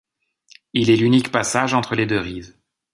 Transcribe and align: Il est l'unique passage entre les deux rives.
Il 0.73 0.89
est 0.89 0.95
l'unique 0.95 1.31
passage 1.31 1.75
entre 1.75 1.93
les 1.93 2.07
deux 2.07 2.17
rives. 2.19 2.55